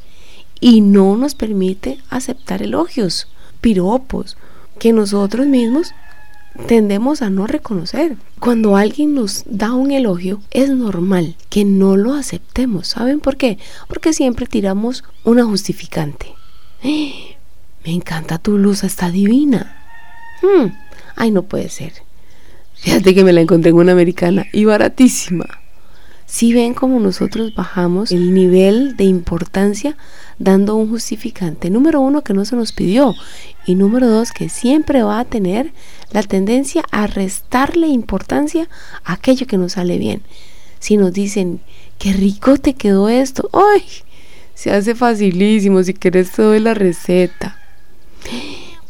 y 0.62 0.80
no 0.80 1.18
nos 1.18 1.36
permite 1.36 1.98
aceptar 2.10 2.62
elogios, 2.62 3.28
piropos 3.60 4.38
que 4.80 4.94
nosotros 4.94 5.48
mismos 5.48 5.94
tendemos 6.68 7.22
a 7.22 7.30
no 7.30 7.48
reconocer. 7.48 8.16
Cuando 8.40 8.78
alguien 8.78 9.14
nos 9.16 9.44
da 9.46 9.74
un 9.74 9.92
elogio, 9.92 10.42
es 10.52 10.70
normal 10.70 11.36
que 11.50 11.66
no 11.66 11.98
lo 11.98 12.14
aceptemos. 12.14 12.88
¿Saben 12.88 13.20
por 13.20 13.38
qué? 13.38 13.58
Porque 13.88 14.14
siempre 14.14 14.46
tiramos 14.46 15.04
una 15.24 15.44
justificante. 15.44 16.28
Me 16.84 17.92
encanta 17.92 18.38
tu 18.38 18.58
luz, 18.58 18.84
está 18.84 19.10
divina. 19.10 19.76
Hmm, 20.42 20.68
ay, 21.16 21.32
no 21.32 21.44
puede 21.44 21.70
ser. 21.70 21.94
Fíjate 22.76 23.14
que 23.14 23.24
me 23.24 23.34
la 23.34 23.42
encontré 23.42 23.70
en 23.70 23.76
una 23.76 23.92
americana 23.92 24.48
y 24.52 24.66
baratísima. 24.66 25.61
Si 26.32 26.54
ven 26.54 26.74
como 26.74 27.02
nosotros 27.02 27.54
bajamos 27.54 28.14
el 28.14 28.34
nivel 28.34 28.96
de 28.96 29.04
importancia 29.04 29.98
dando 30.40 30.78
un 30.78 30.90
justificante. 30.90 31.70
Número 31.70 32.00
uno, 32.00 32.22
que 32.22 32.34
no 32.34 32.46
se 32.46 32.56
nos 32.56 32.72
pidió. 32.72 33.14
Y 33.66 33.76
número 33.76 34.08
dos, 34.08 34.32
que 34.32 34.48
siempre 34.48 35.04
va 35.04 35.20
a 35.20 35.26
tener 35.26 35.74
la 36.12 36.24
tendencia 36.24 36.86
a 36.90 37.06
restarle 37.06 37.88
importancia 37.88 38.70
a 39.04 39.14
aquello 39.14 39.46
que 39.46 39.58
nos 39.58 39.74
sale 39.74 39.98
bien. 39.98 40.22
Si 40.80 40.96
nos 40.96 41.12
dicen, 41.12 41.60
qué 42.00 42.14
rico 42.14 42.56
te 42.56 42.76
quedó 42.76 43.10
esto, 43.10 43.50
¡ay! 43.52 43.84
Se 44.56 44.72
hace 44.72 44.96
facilísimo. 44.96 45.84
Si 45.84 45.94
quieres 45.94 46.32
te 46.32 46.44
doy 46.44 46.62
la 46.62 46.74
receta. 46.74 47.58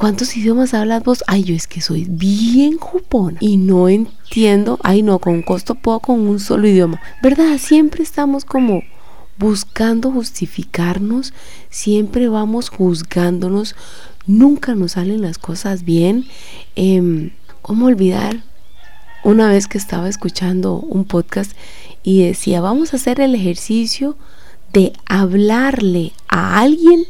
¿Cuántos 0.01 0.35
idiomas 0.35 0.73
hablas 0.73 1.03
vos? 1.03 1.23
Ay, 1.27 1.43
yo 1.43 1.53
es 1.53 1.67
que 1.67 1.79
soy 1.79 2.07
bien 2.09 2.79
jupona 2.79 3.37
y 3.39 3.57
no 3.57 3.87
entiendo. 3.87 4.79
Ay, 4.81 5.03
no, 5.03 5.19
con 5.19 5.43
costo 5.43 5.75
puedo 5.75 5.99
con 5.99 6.21
un 6.21 6.39
solo 6.39 6.67
idioma. 6.67 6.99
¿Verdad? 7.21 7.59
Siempre 7.59 8.01
estamos 8.01 8.43
como 8.43 8.81
buscando 9.37 10.11
justificarnos, 10.11 11.35
siempre 11.69 12.29
vamos 12.29 12.69
juzgándonos, 12.69 13.75
nunca 14.25 14.73
nos 14.73 14.93
salen 14.93 15.21
las 15.21 15.37
cosas 15.37 15.83
bien. 15.83 16.25
Eh, 16.75 17.31
¿Cómo 17.61 17.85
olvidar? 17.85 18.41
Una 19.23 19.49
vez 19.49 19.67
que 19.67 19.77
estaba 19.77 20.09
escuchando 20.09 20.77
un 20.77 21.05
podcast 21.05 21.51
y 22.01 22.25
decía, 22.25 22.59
vamos 22.59 22.93
a 22.93 22.95
hacer 22.95 23.21
el 23.21 23.35
ejercicio 23.35 24.17
de 24.73 24.93
hablarle 25.05 26.13
a 26.27 26.59
alguien 26.59 27.03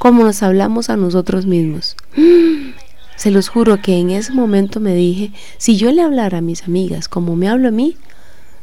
como 0.00 0.24
nos 0.24 0.42
hablamos 0.42 0.90
a 0.90 0.96
nosotros 0.96 1.46
mismos. 1.46 1.94
Se 3.16 3.30
los 3.30 3.48
juro 3.48 3.80
que 3.80 3.98
en 3.98 4.10
ese 4.10 4.32
momento 4.32 4.80
me 4.80 4.94
dije, 4.94 5.32
si 5.58 5.76
yo 5.76 5.92
le 5.92 6.02
hablara 6.02 6.38
a 6.38 6.42
mis 6.42 6.64
amigas 6.64 7.08
como 7.08 7.36
me 7.36 7.48
hablo 7.48 7.68
a 7.68 7.70
mí, 7.72 7.96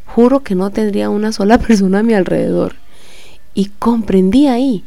juro 0.06 0.42
que 0.42 0.56
no 0.56 0.70
tendría 0.70 1.10
una 1.10 1.32
sola 1.32 1.58
persona 1.68 2.00
a 2.00 2.04
mi 2.04 2.14
alrededor. 2.14 2.76
Y 3.54 3.72
comprendí 3.80 4.48
ahí 4.48 4.84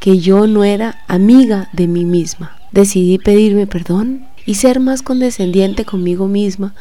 que 0.00 0.18
yo 0.18 0.46
no 0.46 0.64
era 0.64 1.02
amiga 1.08 1.68
de 1.72 1.88
mí 1.88 2.04
misma. 2.04 2.58
Decidí 2.72 3.18
pedirme 3.18 3.66
perdón 3.66 4.26
y 4.44 4.54
ser 4.54 4.80
más 4.80 5.02
condescendiente 5.02 5.84
conmigo 5.84 6.28
misma 6.28 6.74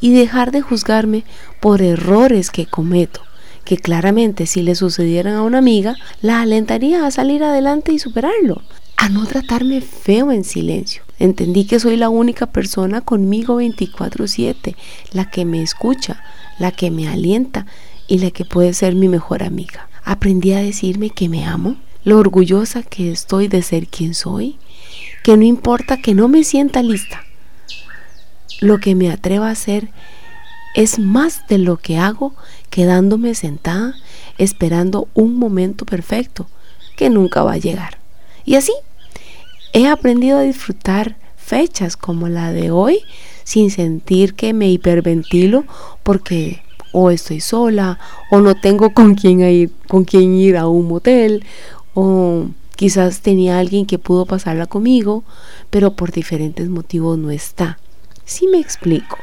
y 0.00 0.12
dejar 0.12 0.52
de 0.52 0.60
juzgarme 0.60 1.24
por 1.60 1.82
errores 1.82 2.50
que 2.50 2.66
cometo 2.66 3.22
que 3.68 3.76
claramente 3.76 4.46
si 4.46 4.62
le 4.62 4.74
sucedieran 4.74 5.34
a 5.34 5.42
una 5.42 5.58
amiga, 5.58 5.94
la 6.22 6.40
alentaría 6.40 7.04
a 7.04 7.10
salir 7.10 7.44
adelante 7.44 7.92
y 7.92 7.98
superarlo, 7.98 8.62
a 8.96 9.10
no 9.10 9.26
tratarme 9.26 9.82
feo 9.82 10.32
en 10.32 10.42
silencio. 10.42 11.02
Entendí 11.18 11.66
que 11.66 11.78
soy 11.78 11.98
la 11.98 12.08
única 12.08 12.46
persona 12.46 13.02
conmigo 13.02 13.56
24/7, 13.56 14.74
la 15.12 15.28
que 15.28 15.44
me 15.44 15.60
escucha, 15.60 16.24
la 16.58 16.72
que 16.72 16.90
me 16.90 17.08
alienta 17.08 17.66
y 18.06 18.20
la 18.20 18.30
que 18.30 18.46
puede 18.46 18.72
ser 18.72 18.94
mi 18.94 19.06
mejor 19.06 19.42
amiga. 19.42 19.90
Aprendí 20.02 20.52
a 20.52 20.60
decirme 20.60 21.10
que 21.10 21.28
me 21.28 21.44
amo, 21.44 21.76
lo 22.04 22.16
orgullosa 22.16 22.82
que 22.82 23.10
estoy 23.10 23.48
de 23.48 23.60
ser 23.60 23.86
quien 23.88 24.14
soy, 24.14 24.56
que 25.22 25.36
no 25.36 25.44
importa 25.44 25.98
que 25.98 26.14
no 26.14 26.26
me 26.28 26.42
sienta 26.42 26.82
lista. 26.82 27.22
Lo 28.62 28.78
que 28.80 28.94
me 28.94 29.10
atreva 29.10 29.48
a 29.48 29.52
hacer 29.52 29.90
es 30.74 30.98
más 30.98 31.46
de 31.48 31.58
lo 31.58 31.76
que 31.76 31.98
hago 31.98 32.34
quedándome 32.70 33.34
sentada 33.34 33.94
esperando 34.38 35.08
un 35.14 35.36
momento 35.38 35.84
perfecto 35.84 36.46
que 36.96 37.10
nunca 37.10 37.42
va 37.42 37.54
a 37.54 37.58
llegar. 37.58 37.98
Y 38.44 38.54
así 38.54 38.72
he 39.72 39.86
aprendido 39.86 40.38
a 40.38 40.42
disfrutar 40.42 41.16
fechas 41.36 41.96
como 41.96 42.28
la 42.28 42.52
de 42.52 42.70
hoy 42.70 43.00
sin 43.44 43.70
sentir 43.70 44.34
que 44.34 44.52
me 44.52 44.70
hiperventilo 44.70 45.64
porque 46.02 46.62
o 46.92 47.10
estoy 47.10 47.40
sola 47.40 47.98
o 48.30 48.40
no 48.40 48.54
tengo 48.54 48.94
con 48.94 49.14
quién 49.14 49.40
ir, 49.40 49.70
con 49.86 50.04
quién 50.04 50.34
ir 50.34 50.56
a 50.56 50.66
un 50.68 50.88
motel 50.88 51.44
o 51.94 52.46
quizás 52.76 53.20
tenía 53.20 53.58
alguien 53.58 53.86
que 53.86 53.98
pudo 53.98 54.24
pasarla 54.24 54.66
conmigo, 54.66 55.24
pero 55.70 55.94
por 55.94 56.12
diferentes 56.12 56.68
motivos 56.68 57.18
no 57.18 57.30
está. 57.30 57.78
Si 58.24 58.46
me 58.46 58.60
explico. 58.60 59.18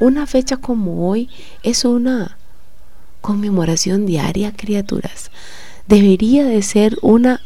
Una 0.00 0.26
fecha 0.26 0.56
como 0.56 1.08
hoy 1.08 1.28
es 1.62 1.84
una 1.84 2.36
conmemoración 3.22 4.04
diaria, 4.04 4.52
criaturas. 4.54 5.30
Debería 5.86 6.44
de 6.44 6.60
ser 6.60 6.98
una 7.00 7.40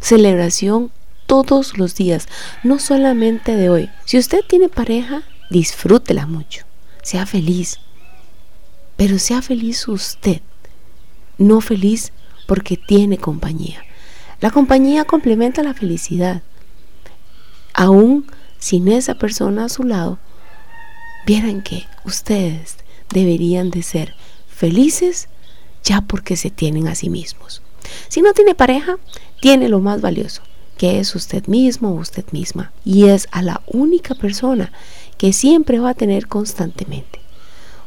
celebración 0.00 0.92
todos 1.26 1.76
los 1.76 1.96
días, 1.96 2.28
no 2.62 2.78
solamente 2.78 3.56
de 3.56 3.68
hoy. 3.68 3.90
Si 4.04 4.16
usted 4.16 4.44
tiene 4.46 4.68
pareja, 4.68 5.24
disfrútela 5.50 6.26
mucho, 6.26 6.64
sea 7.02 7.26
feliz, 7.26 7.80
pero 8.96 9.18
sea 9.18 9.42
feliz 9.42 9.88
usted, 9.88 10.40
no 11.36 11.60
feliz 11.60 12.12
porque 12.46 12.76
tiene 12.76 13.18
compañía. 13.18 13.82
La 14.40 14.50
compañía 14.50 15.04
complementa 15.04 15.62
la 15.64 15.74
felicidad. 15.74 16.42
Aún 17.74 18.26
sin 18.58 18.88
esa 18.88 19.14
persona 19.14 19.66
a 19.66 19.68
su 19.68 19.84
lado, 19.84 20.18
vieran 21.26 21.62
que 21.62 21.86
ustedes 22.04 22.76
deberían 23.10 23.70
de 23.70 23.82
ser 23.82 24.14
felices 24.58 25.28
ya 25.84 26.00
porque 26.00 26.36
se 26.36 26.50
tienen 26.50 26.88
a 26.88 26.96
sí 26.96 27.10
mismos. 27.10 27.62
Si 28.08 28.20
no 28.22 28.32
tiene 28.32 28.56
pareja, 28.56 28.96
tiene 29.40 29.68
lo 29.68 29.78
más 29.78 30.00
valioso, 30.00 30.42
que 30.76 30.98
es 30.98 31.14
usted 31.14 31.46
mismo 31.46 31.90
o 31.90 32.00
usted 32.00 32.24
misma. 32.32 32.72
Y 32.84 33.04
es 33.04 33.28
a 33.30 33.40
la 33.42 33.62
única 33.68 34.16
persona 34.16 34.72
que 35.16 35.32
siempre 35.32 35.78
va 35.78 35.90
a 35.90 35.94
tener 35.94 36.26
constantemente. 36.26 37.20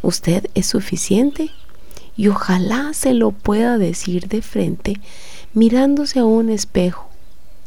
Usted 0.02 0.48
es 0.56 0.66
suficiente 0.66 1.52
y 2.16 2.30
ojalá 2.30 2.94
se 2.94 3.14
lo 3.14 3.32
pueda 3.32 3.78
decir 3.78 4.30
de 4.30 4.42
frente 4.42 5.02
mirándose 5.54 6.20
a 6.20 6.26
un 6.26 6.50
espejo, 6.50 7.10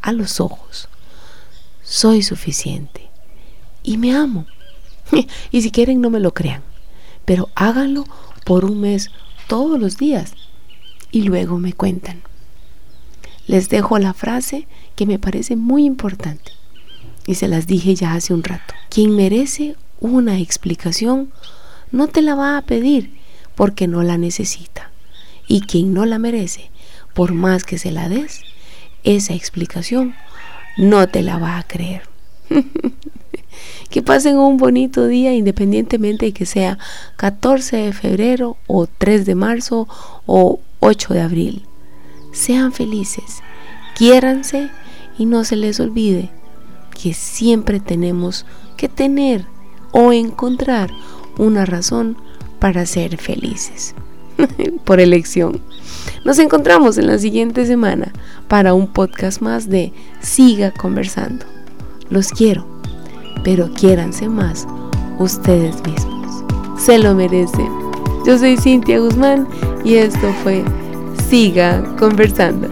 a 0.01 0.13
los 0.13 0.39
ojos. 0.39 0.89
Soy 1.83 2.23
suficiente 2.23 3.07
y 3.83 3.97
me 3.97 4.15
amo. 4.15 4.47
y 5.51 5.61
si 5.61 5.69
quieren 5.69 6.01
no 6.01 6.09
me 6.09 6.19
lo 6.19 6.33
crean, 6.33 6.63
pero 7.23 7.49
háganlo 7.53 8.05
por 8.45 8.63
un 8.63 8.79
mes 8.79 9.11
todos 9.47 9.77
los 9.77 9.97
días 9.97 10.33
y 11.11 11.23
luego 11.23 11.59
me 11.59 11.73
cuentan. 11.73 12.21
Les 13.47 13.67
dejo 13.67 13.99
la 13.99 14.13
frase 14.13 14.67
que 14.95 15.05
me 15.05 15.19
parece 15.19 15.57
muy 15.57 15.83
importante 15.83 16.53
y 17.27 17.35
se 17.35 17.49
las 17.49 17.67
dije 17.67 17.93
ya 17.95 18.13
hace 18.13 18.33
un 18.33 18.43
rato. 18.43 18.73
Quien 18.89 19.15
merece 19.15 19.75
una 19.99 20.39
explicación 20.39 21.31
no 21.91 22.07
te 22.07 22.21
la 22.21 22.35
va 22.35 22.57
a 22.57 22.61
pedir 22.61 23.11
porque 23.55 23.87
no 23.87 24.03
la 24.03 24.17
necesita. 24.17 24.91
Y 25.47 25.61
quien 25.61 25.93
no 25.93 26.05
la 26.05 26.19
merece, 26.19 26.71
por 27.13 27.33
más 27.33 27.63
que 27.63 27.77
se 27.77 27.91
la 27.91 28.09
des, 28.09 28.41
esa 29.03 29.33
explicación 29.33 30.15
no 30.77 31.07
te 31.07 31.21
la 31.21 31.37
va 31.37 31.57
a 31.57 31.63
creer. 31.63 32.03
Que 33.89 34.01
pasen 34.01 34.37
un 34.37 34.57
bonito 34.57 35.07
día 35.07 35.33
independientemente 35.33 36.27
de 36.27 36.33
que 36.33 36.45
sea 36.45 36.77
14 37.17 37.77
de 37.77 37.93
febrero 37.93 38.57
o 38.67 38.87
3 38.87 39.25
de 39.25 39.35
marzo 39.35 39.87
o 40.25 40.59
8 40.79 41.13
de 41.13 41.21
abril. 41.21 41.65
Sean 42.31 42.73
felices, 42.73 43.41
quiéranse 43.95 44.69
y 45.17 45.25
no 45.25 45.43
se 45.43 45.55
les 45.55 45.79
olvide 45.79 46.29
que 47.01 47.13
siempre 47.13 47.79
tenemos 47.79 48.45
que 48.77 48.89
tener 48.89 49.45
o 49.91 50.11
encontrar 50.11 50.91
una 51.37 51.65
razón 51.65 52.17
para 52.59 52.85
ser 52.85 53.17
felices. 53.17 53.95
Por 54.83 54.99
elección. 54.99 55.61
Nos 56.23 56.39
encontramos 56.39 56.97
en 56.97 57.07
la 57.07 57.17
siguiente 57.17 57.65
semana 57.65 58.11
para 58.47 58.73
un 58.73 58.87
podcast 58.87 59.41
más 59.41 59.69
de 59.69 59.93
Siga 60.19 60.71
conversando. 60.71 61.45
Los 62.09 62.29
quiero 62.29 62.74
pero 63.45 63.69
quiéranse 63.69 64.27
más 64.27 64.67
ustedes 65.19 65.75
mismos. 65.87 66.43
Se 66.77 66.97
lo 66.97 67.13
merecen. 67.15 67.69
Yo 68.25 68.37
soy 68.37 68.57
Cintia 68.57 68.99
Guzmán 68.99 69.47
y 69.85 69.95
esto 69.95 70.27
fue 70.43 70.65
Siga 71.29 71.81
conversando. 71.97 72.67